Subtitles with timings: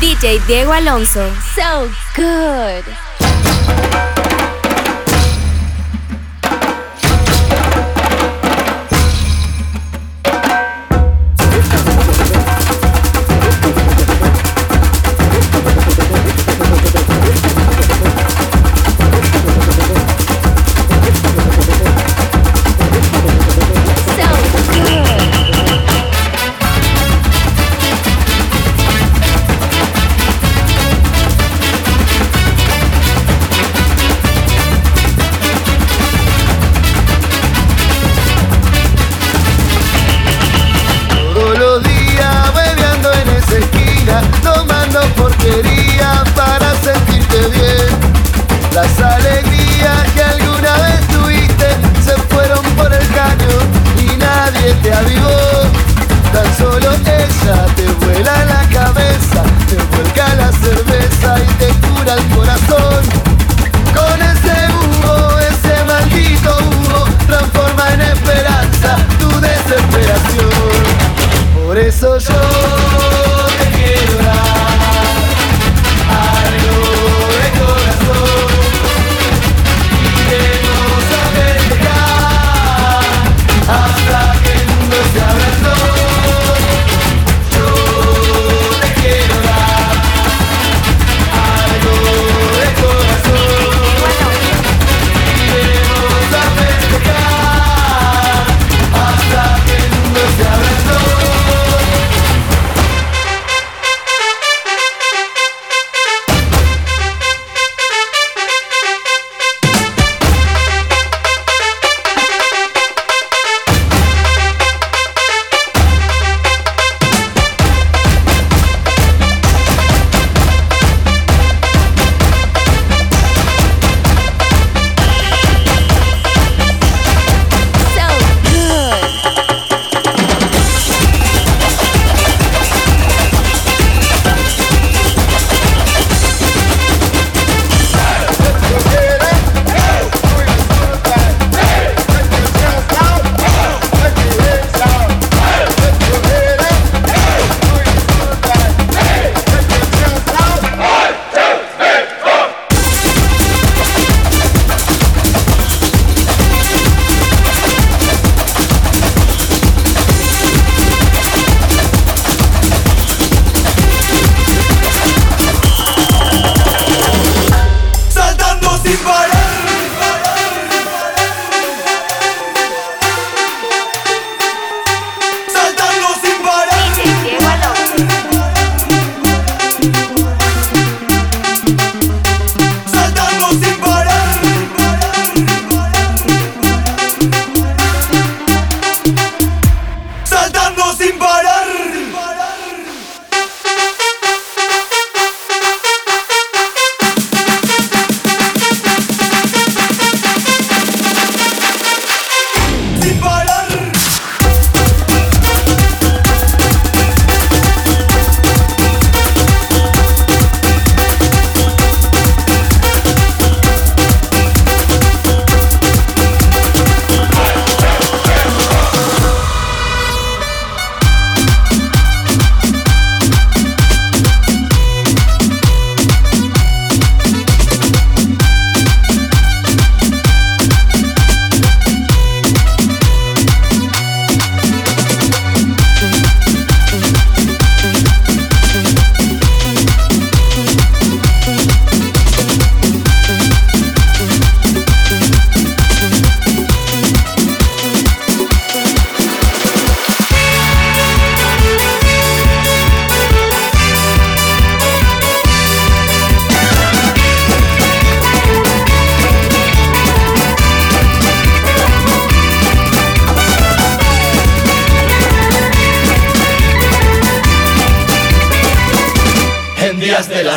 [0.00, 1.32] DJ Diego Alonso.
[1.54, 2.84] So good.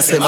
[0.07, 0.24] en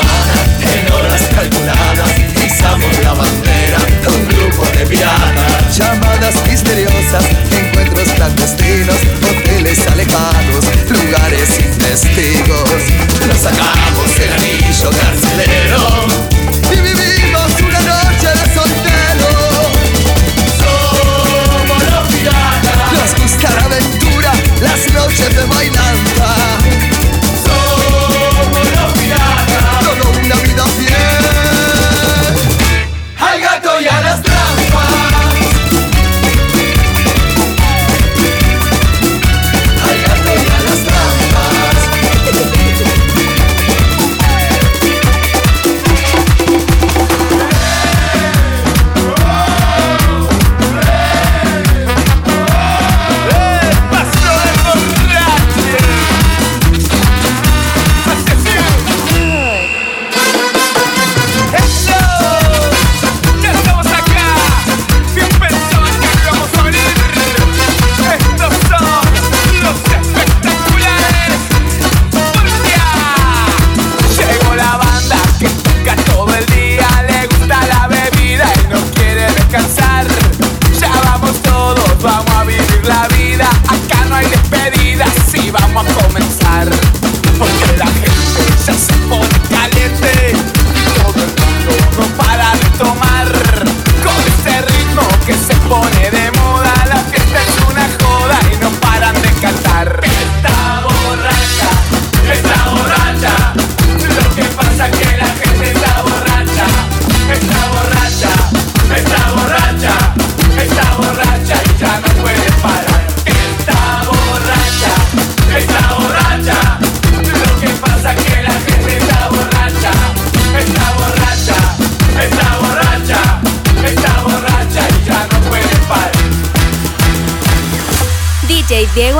[0.91, 2.11] horas calculadas,
[2.45, 5.77] izamos la bandera de un grupo de piratas.
[5.77, 12.69] Llamadas misteriosas, encuentros clandestinos, hoteles alejados, lugares sin testigos.
[13.25, 15.60] Nos sacamos el anillo carcelero.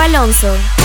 [0.01, 0.80] Alonso.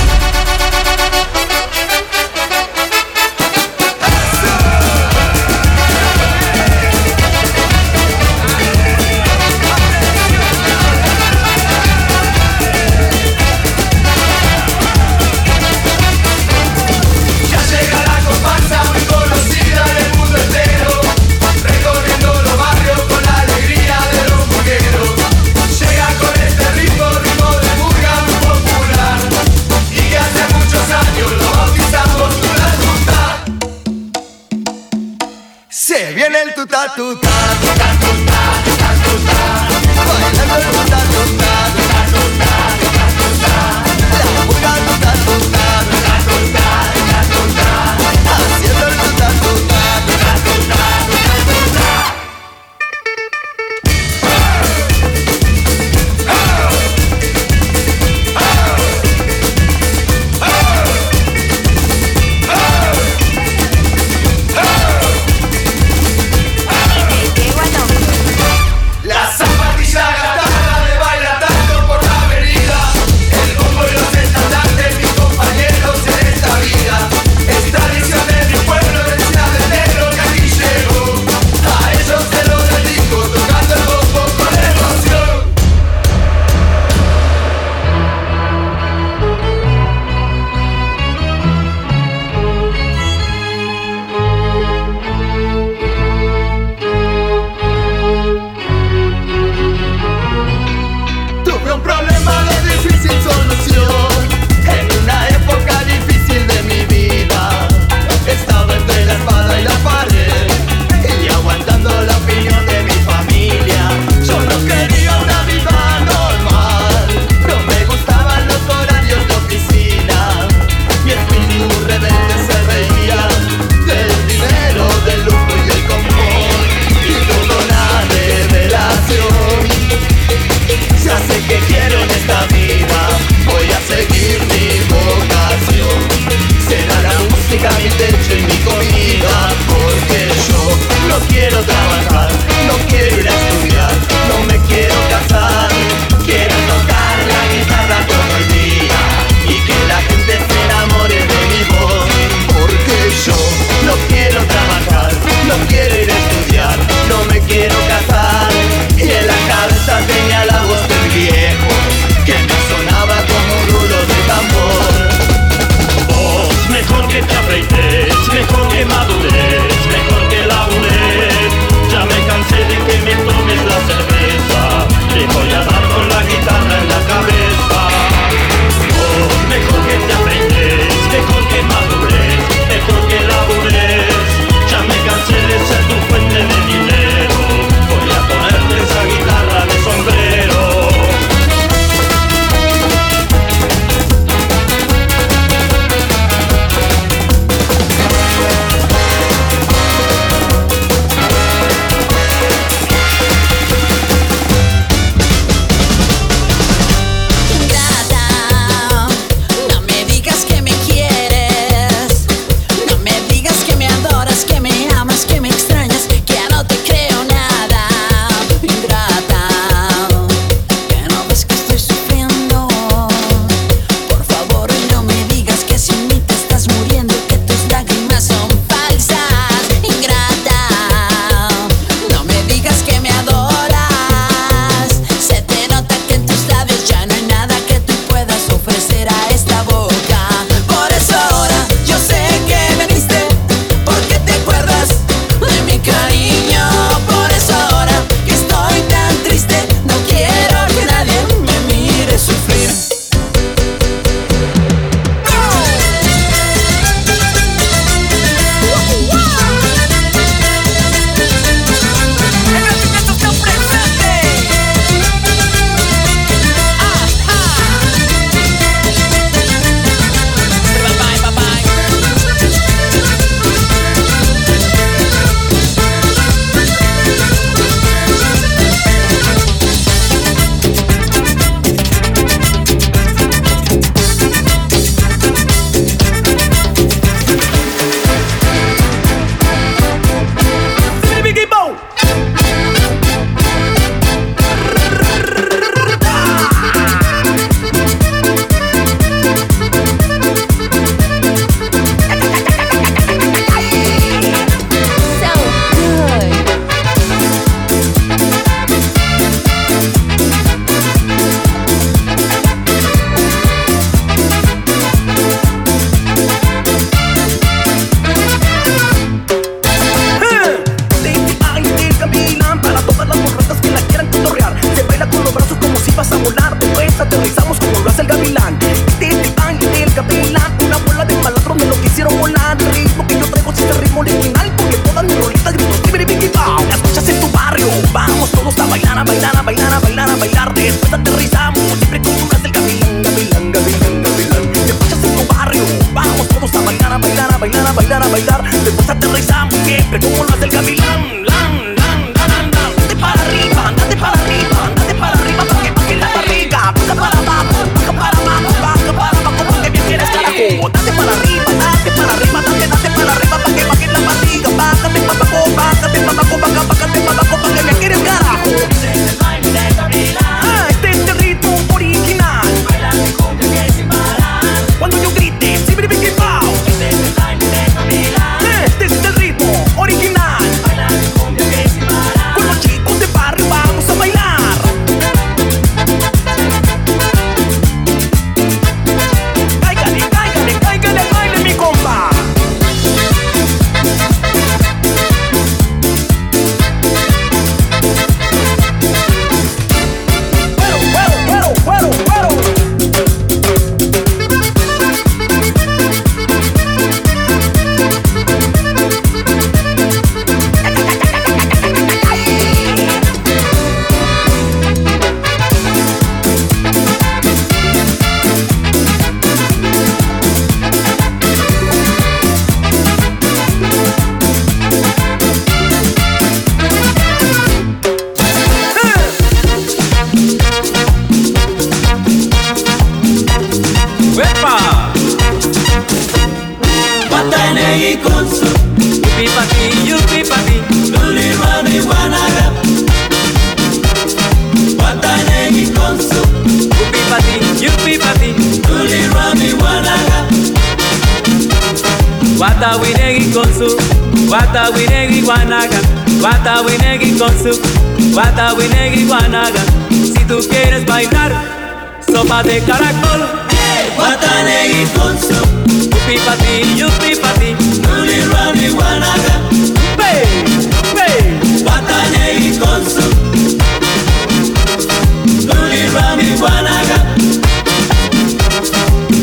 [349.88, 351.15] siempre como lo hace el gavilán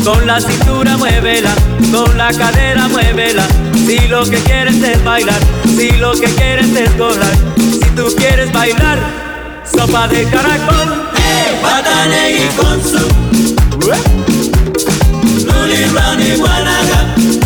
[0.04, 1.54] Con la cintura muévela,
[1.90, 3.46] con la cadera muévela.
[3.74, 8.52] Si lo que quieres es bailar, si lo que quieres es correr, si tú quieres
[8.52, 8.98] bailar,
[9.64, 11.08] sopa de caracol.
[11.14, 12.98] Hey, Patanegui con su.
[13.90, 14.02] ¿Eh?
[15.46, 17.43] Luli Brownie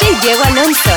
[0.00, 0.87] DJ Diego Alonso.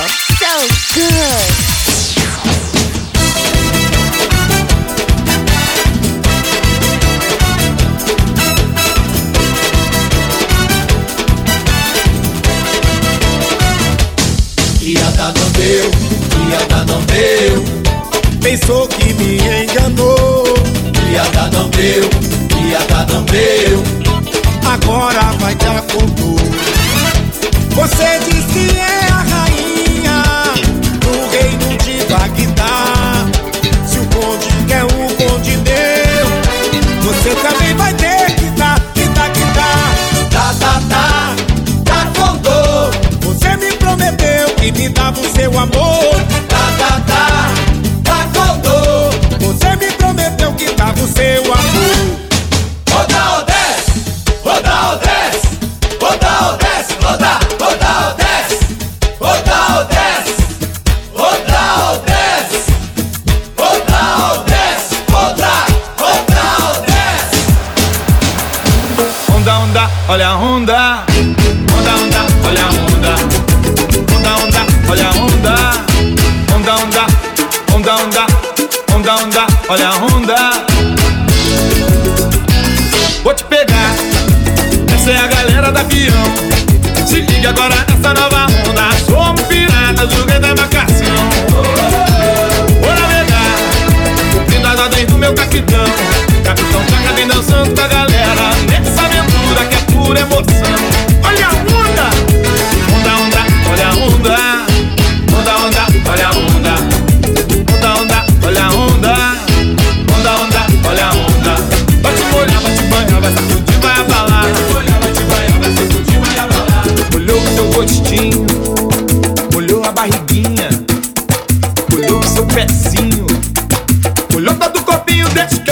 [87.08, 88.41] Se liga agora nessa nova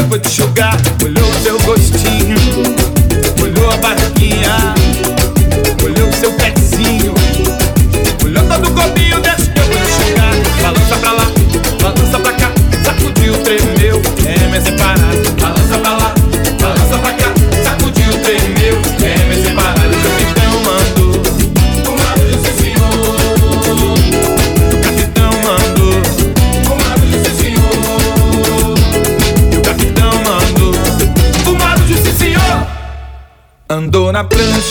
[0.10, 0.49] but you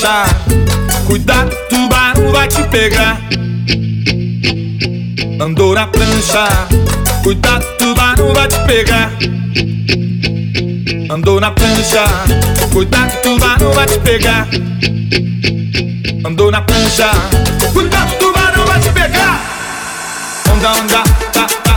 [0.08, 0.24] Tá.
[0.28, 0.38] dançar.
[1.06, 3.20] Cuidado, tubarão vai te pegar.
[5.40, 6.48] Andou na prancha.
[7.22, 9.12] Cuidado, tubarão vai te pegar.
[11.10, 12.04] Andou na prancha.
[12.72, 14.48] Cuidado, tubarão vai te pegar.
[16.24, 17.10] Andou na prancha.
[17.72, 19.40] Cuidado, tubarão vai te pegar.
[20.50, 21.67] Onda, onda, tá.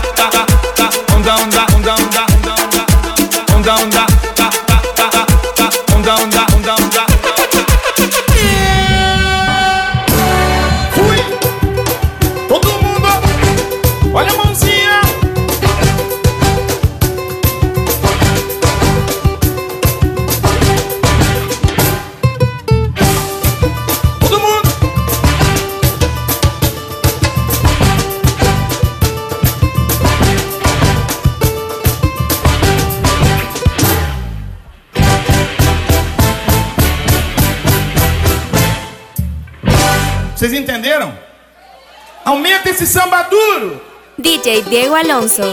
[42.31, 43.81] Aumenta esse samba duro.
[44.17, 45.43] DJ Diego Alonso.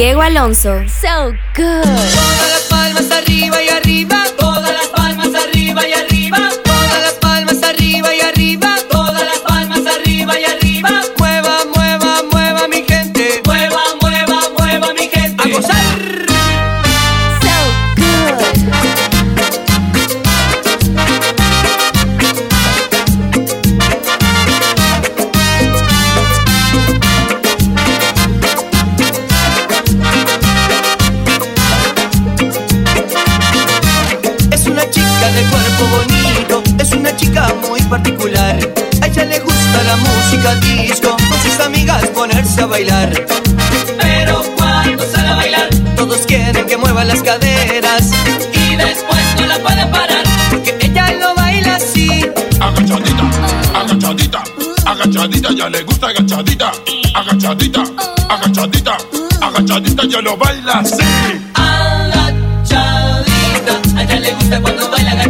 [0.00, 0.82] Diego Alonso.
[0.88, 1.84] So good.
[46.70, 48.12] Que mueva las caderas
[48.54, 52.24] y después no la pueden parar, porque ella lo baila así.
[52.60, 53.24] Agachadita,
[53.74, 54.44] agachadita,
[54.86, 56.70] agachadita, ya le gusta agachadita,
[57.12, 57.82] agachadita,
[58.28, 58.96] agachadita,
[59.40, 61.02] agachadita, ya lo baila así.
[61.54, 62.78] Agachadita,
[63.96, 65.29] a ella le gusta cuando baila agachadita,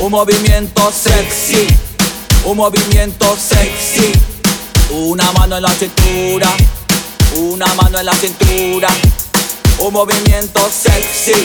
[0.00, 1.66] Un movimiento sexy,
[2.44, 4.12] un movimiento sexy.
[4.90, 6.46] Una mano en la cintura,
[7.34, 8.88] una mano en la cintura.
[9.80, 11.44] Un movimiento sexy,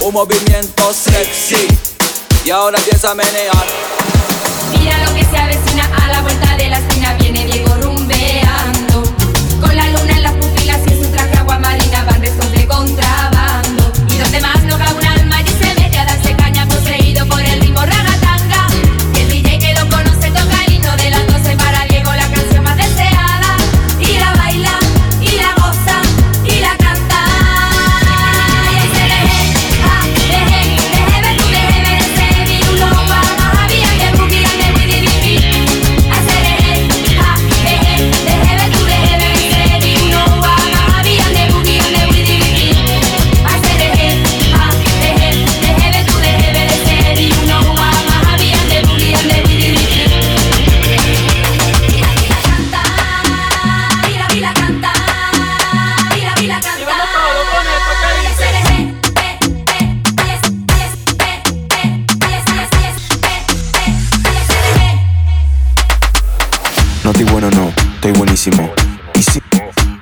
[0.00, 1.66] un movimiento sexy.
[2.44, 3.66] Y ahora empieza a menear.
[4.78, 8.43] Mira lo que se avecina a la vuelta de la esquina Viene Diego rumbeando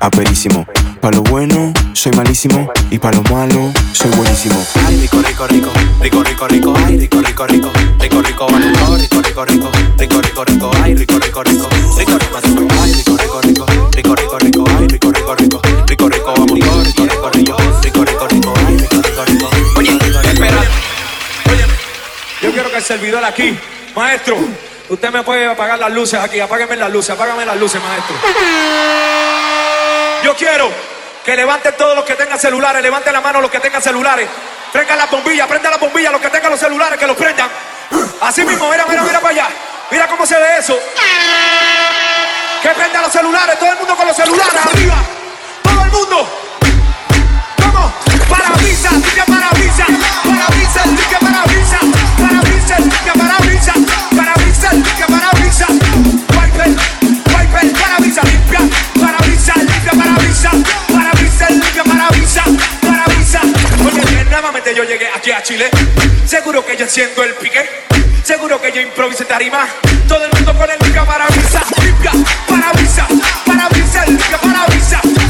[0.03, 0.67] aperísimo.
[1.01, 2.71] Pa' lo bueno, soy malísimo.
[2.91, 4.65] Y pa' lo malo, soy buenísimo.
[4.87, 5.71] Ay, rico, rico, rico.
[6.01, 6.75] Rico, rico, rico.
[6.85, 7.73] Ay, rico, rico, rico.
[7.99, 8.89] Rico, rico, rico.
[8.99, 9.71] Rico, rico, rico.
[9.97, 10.71] Rico, rico, rico.
[10.83, 11.69] Ay, rico, rico, rico.
[11.97, 12.69] Rico, rico, rico.
[12.83, 13.67] Ay, rico, rico, rico.
[13.95, 14.65] Rico, rico, rico.
[14.77, 15.61] Ay, rico, rico, rico.
[15.87, 16.53] Rico, rico, vamos.
[16.53, 17.57] Rico, rico, rico.
[17.83, 18.55] Rico, rico, rico.
[18.67, 19.51] Ay, rico, rico, rico.
[19.77, 20.59] Oye, espera.
[21.51, 21.65] Oye,
[22.43, 23.57] yo quiero que el servidor aquí,
[23.95, 24.37] maestro.
[24.89, 28.17] Usted me puede apagar las luces aquí, apágueme las luces, apágame las luces, maestro.
[30.23, 30.71] Yo quiero
[31.25, 34.29] que levanten todos los que tengan celulares, levanten la mano los que tengan celulares,
[34.73, 37.49] traigan las bombillas, prendan las bombillas, los que tengan los celulares, que los prendan.
[38.21, 39.49] Así mismo, mira, mira, mira para allá.
[39.91, 40.79] Mira cómo se ve eso.
[42.63, 44.97] Que prendan los celulares, todo el mundo con los celulares arriba.
[45.63, 46.49] Todo el mundo.
[47.59, 47.93] Vamos,
[48.29, 48.91] para visa,
[49.27, 49.87] para visa,
[50.25, 51.52] para visa, para.
[59.97, 60.51] para brisa,
[60.93, 62.45] para brisa, limpia para brisa,
[62.81, 63.41] para brisa.
[63.83, 65.71] Porque bien, nuevamente yo llegué aquí a Chile.
[66.27, 67.69] Seguro que yo siento el pique.
[68.23, 69.67] Seguro que yo improvisé tarima.
[70.09, 72.13] Todo el mundo con el limpia para brisa, limpia
[72.49, 73.07] para brisa,
[73.47, 75.22] para brisa, limpia para brisa.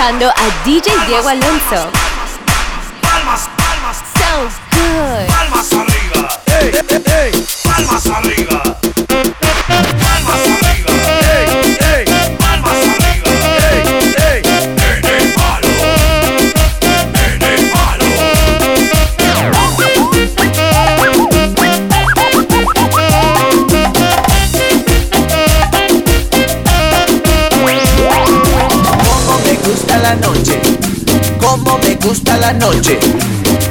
[0.00, 1.90] Escuchando a DJ Diego Alonso.
[3.02, 5.39] Palmas, palmas, So good.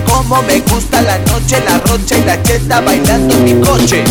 [0.05, 4.03] Cómo me gusta la noche, la rocha y la cheta bailando en mi coche.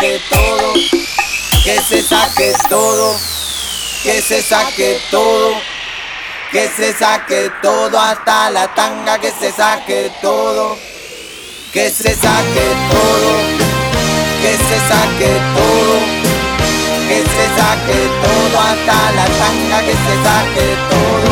[0.00, 0.72] Saque todo,
[1.62, 3.16] que se saque todo,
[4.02, 5.70] que se saque todo.
[6.52, 10.76] Que se saque todo hasta la tanga, que se saque todo,
[11.72, 13.30] que se saque todo,
[14.42, 15.94] que se saque todo,
[17.06, 21.30] que se saque todo hasta la tanga, que se saque todo,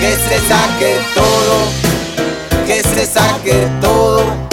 [0.00, 4.49] que se saque todo, que se saque todo,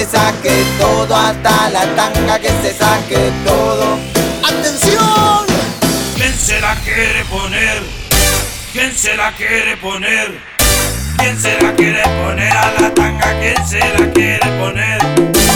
[0.00, 3.98] se saque todo hasta la tanga, que se saque todo.
[4.42, 5.46] ¡Atención!
[6.16, 7.82] ¿Quién se la quiere poner?
[8.72, 10.40] ¿Quién se la quiere poner?
[11.18, 13.40] ¿Quién se la quiere poner a la tanga?
[13.40, 15.49] ¿Quién se la quiere poner?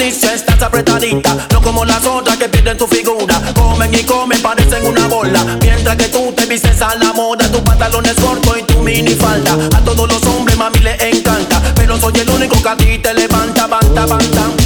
[0.00, 1.48] estás apretadita.
[1.52, 3.40] No como las otras que pierden tu figura.
[3.54, 5.42] Comen y comen, parecen una bola.
[5.62, 9.14] Mientras que tú te vistes a la moda, tu pantalón es corto y tu mini
[9.14, 9.56] falda.
[9.74, 11.62] A todos los hombres, mami, le encanta.
[11.74, 14.65] Pero soy el único que a ti te levanta, banta, banta.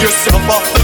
[0.00, 0.79] yourself off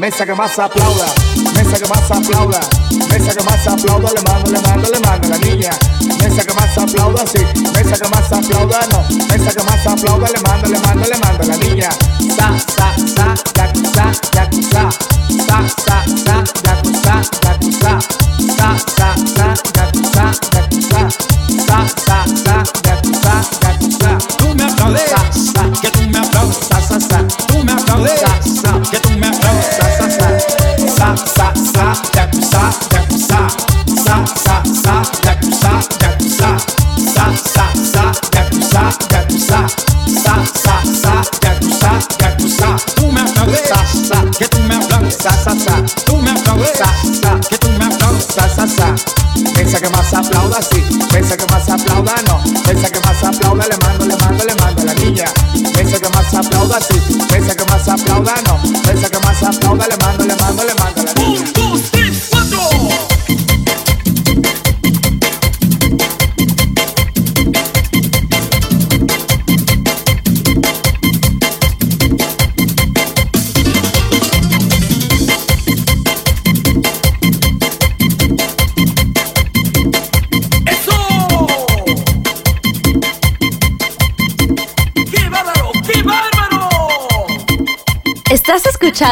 [0.00, 1.12] Mesa que más aplauda,
[1.54, 2.69] mesa que más aplauda.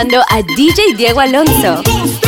[0.00, 2.27] a DJ Diego Alonso.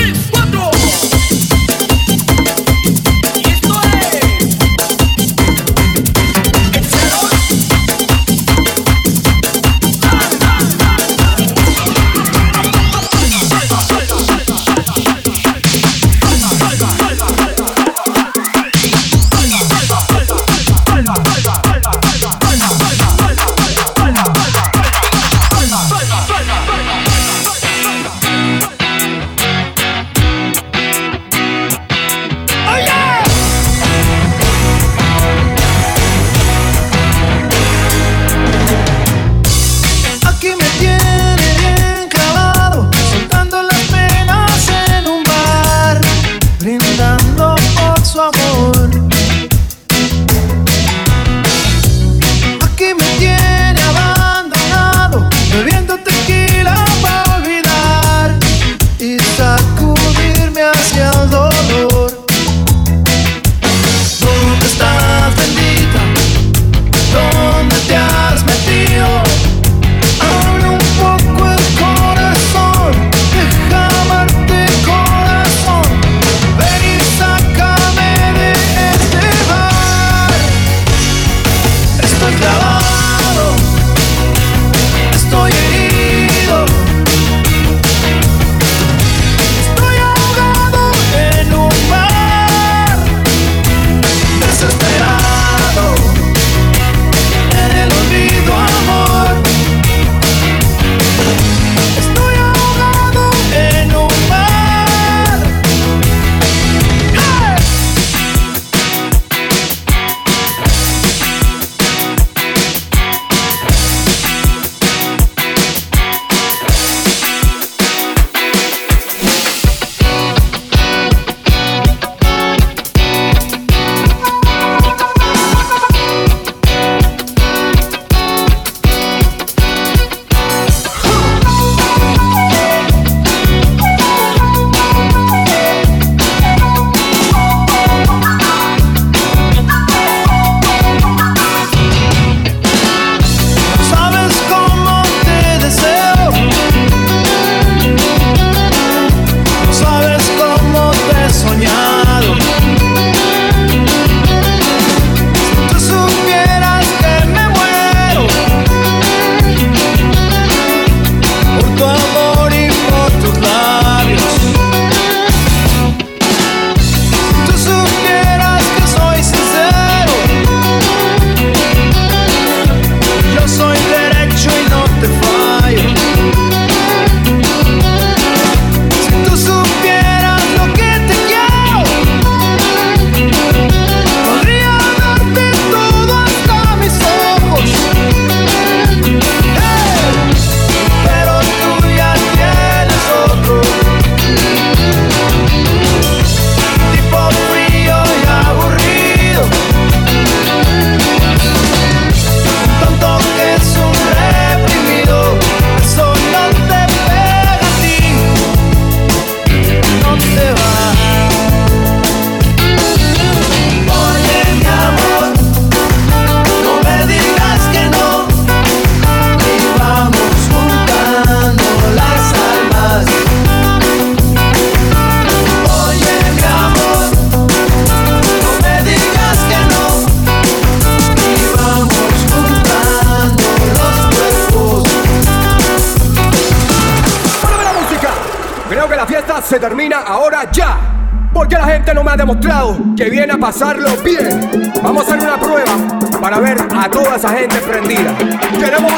[243.00, 244.70] que viene a pasarlo bien.
[244.82, 245.74] Vamos a hacer una prueba
[246.20, 248.14] para ver a toda esa gente prendida.
[248.58, 248.92] Queremos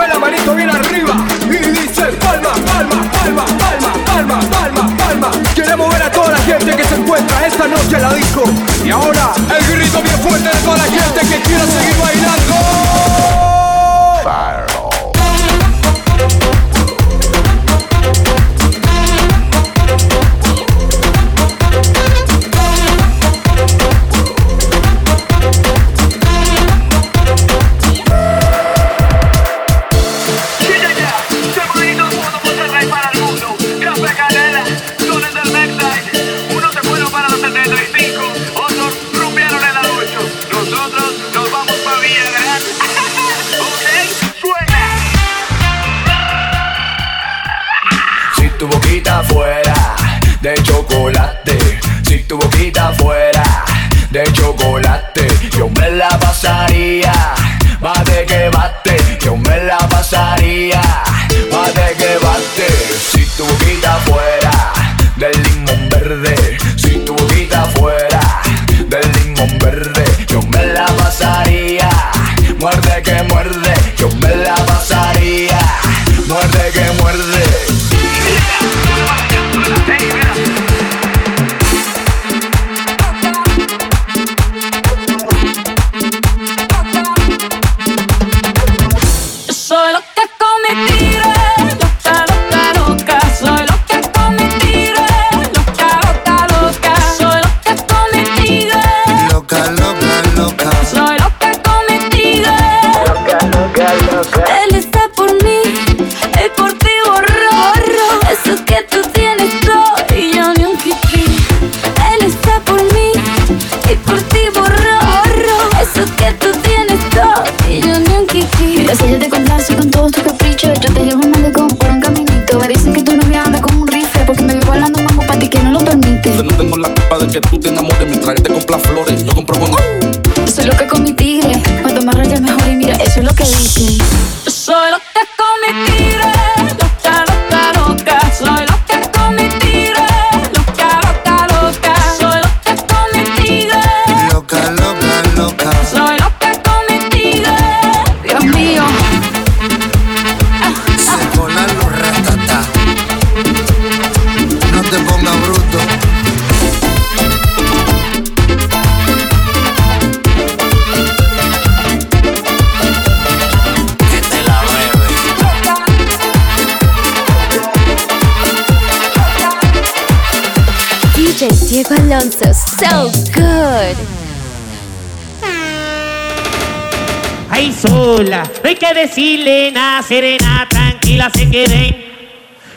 [180.12, 181.96] serena, tranquila se queden.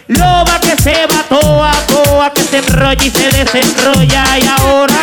[0.07, 4.95] Loba que se va toa, toa, que se enrolla y se desenrolla y ahora.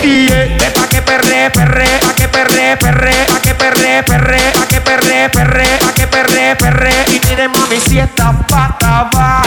[0.00, 0.72] Y yeah.
[0.74, 5.28] pa' que perre, perre, pa' que perre, perre, pa' que perre, perre, pa' que perre,
[5.28, 6.94] perre, pa' que perre, perre.
[7.08, 9.39] Y miren mami si esta pata va.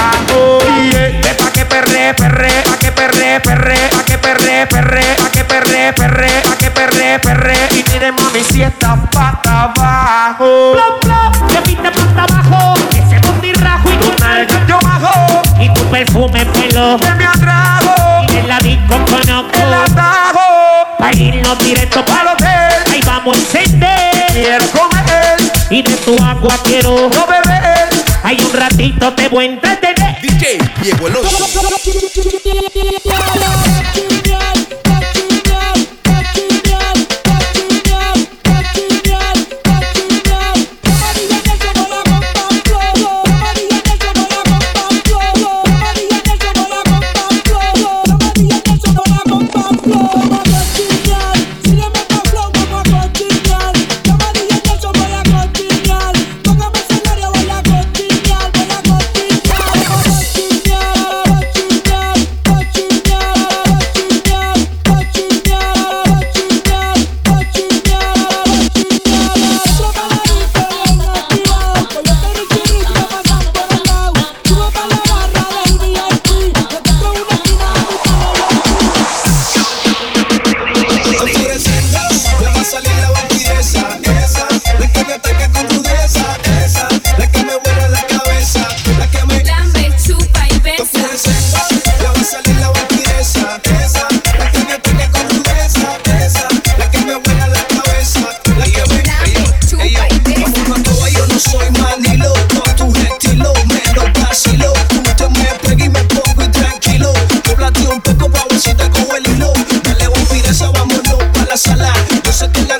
[8.63, 10.73] fiesta pata abajo.
[10.73, 12.75] Plop, plop, te pinta pata abajo.
[12.91, 15.41] Ese bondi rajo y tu nalga yo bajo.
[15.59, 18.23] Y tu perfume pelo que me atrajo.
[18.29, 20.39] Y en la disco conozco el atajo.
[20.97, 22.93] Pa' irnos directo para el hotel.
[22.93, 24.27] Ahí vamos a encender.
[24.31, 25.37] Quiero comer.
[25.69, 27.89] Y de tu agua quiero no beber.
[28.23, 30.21] Hay un ratito te voy a entretener.
[30.21, 31.23] DJ Diego Eloy.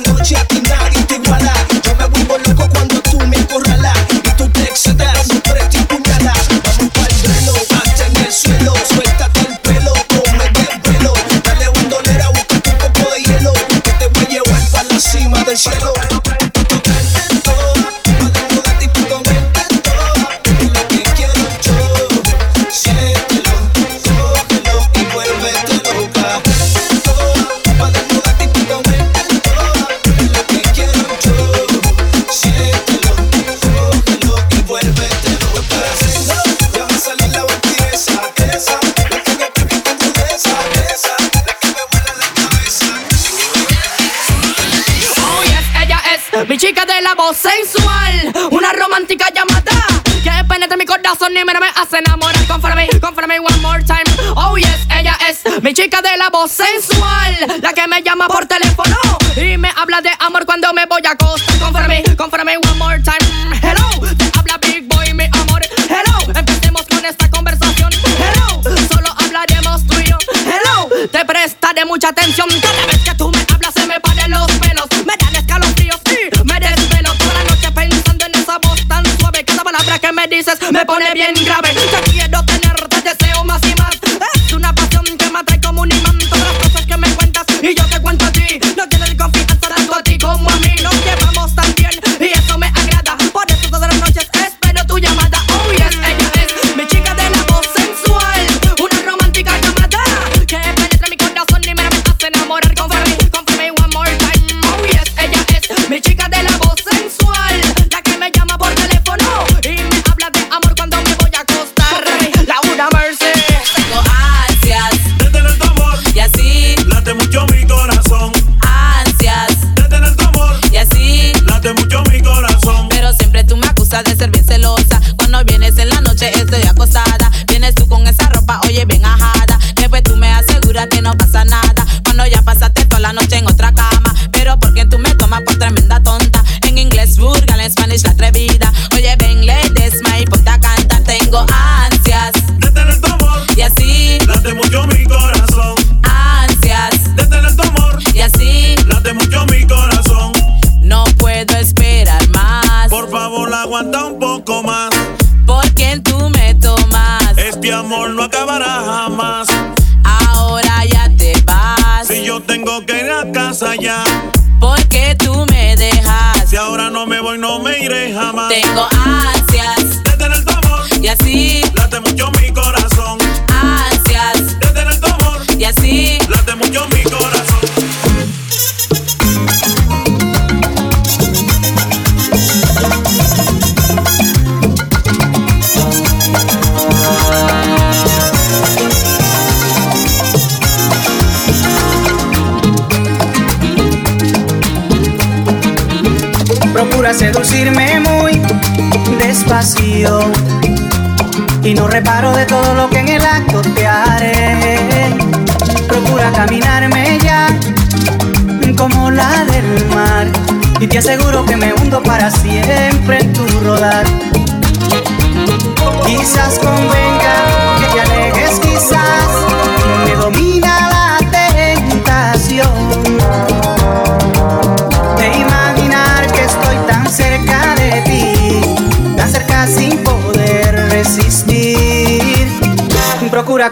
[0.07, 1.22] noche aquí nadie te
[51.45, 51.83] name and I'm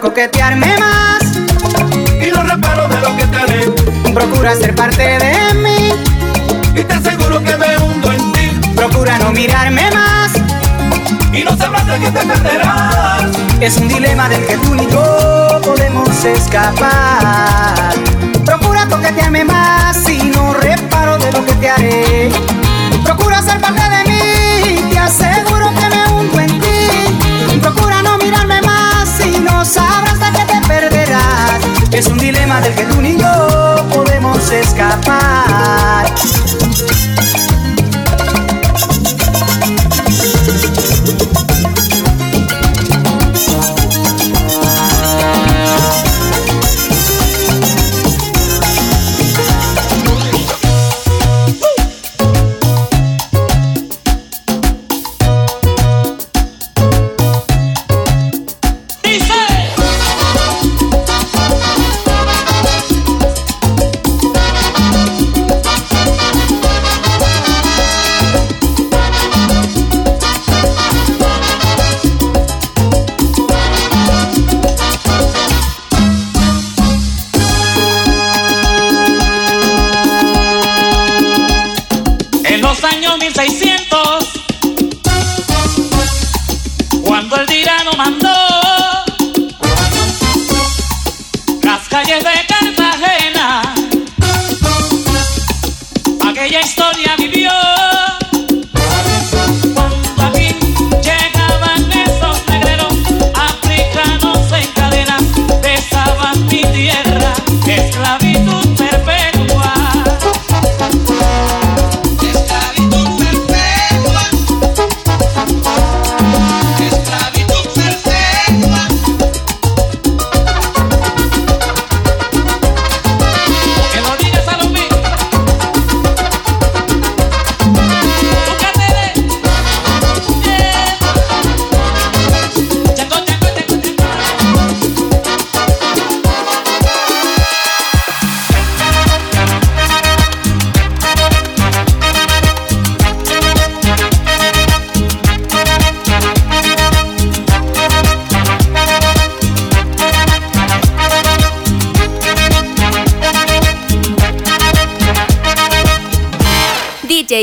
[0.02, 1.22] coquetearme más.
[2.20, 5.92] Y los reparos de lo que haré Procura ser parte de mí.
[6.74, 8.50] Y te aseguro que me hundo en ti.
[8.74, 10.32] Procura no mirarme más.
[11.32, 13.22] Y no sabrás de qué te perderás.
[13.60, 17.94] Es un dilema del que tú ni yo podemos escapar.
[32.62, 35.51] del que tú ni yo podemos escapar.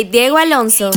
[0.05, 0.91] Diego Alonso.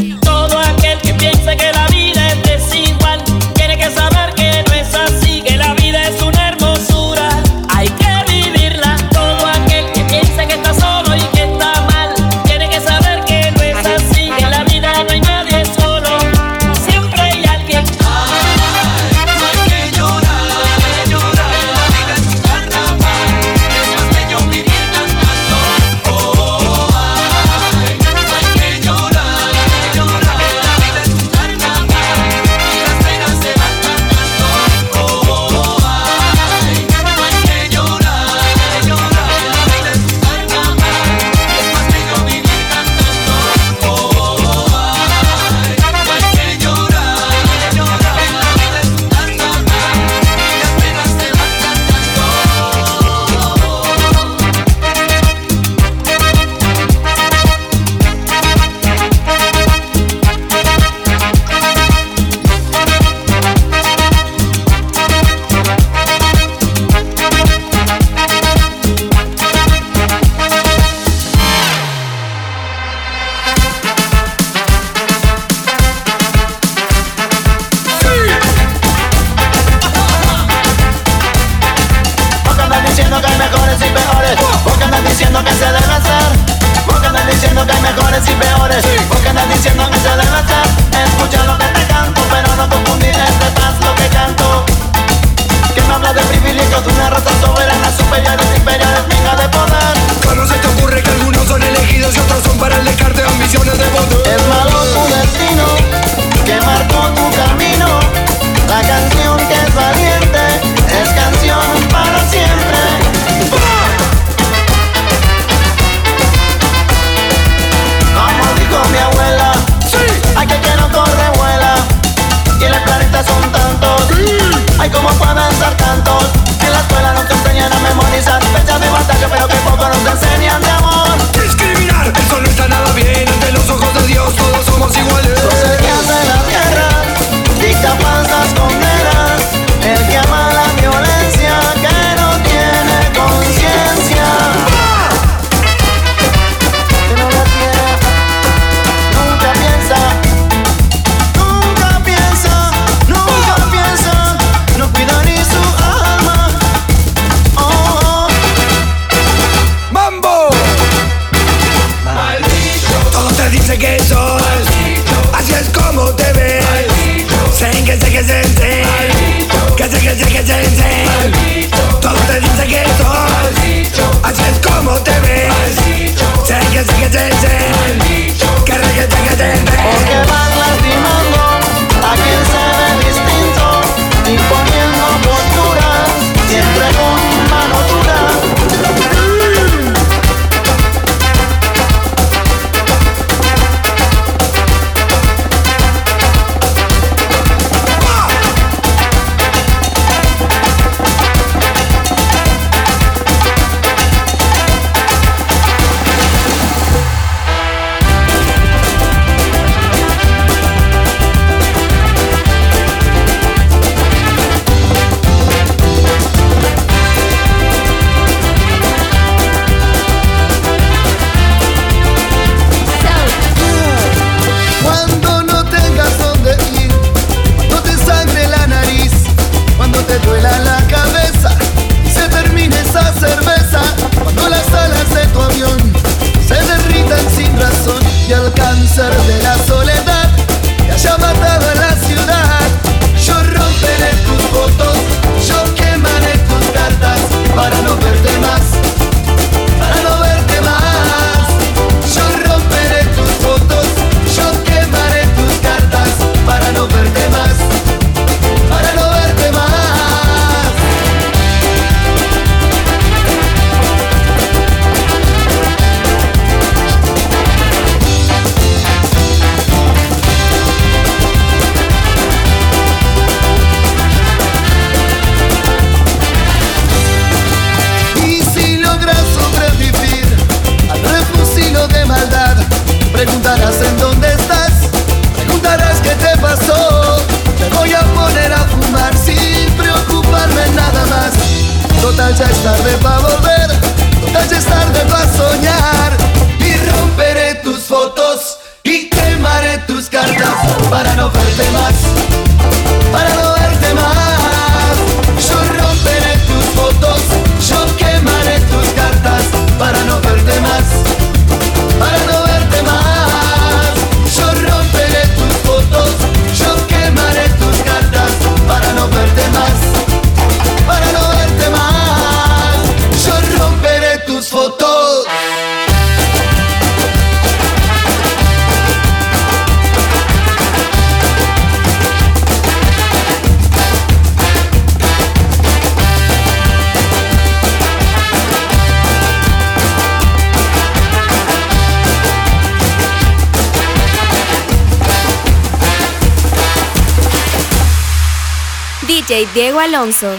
[349.54, 350.34] Diego Alonso.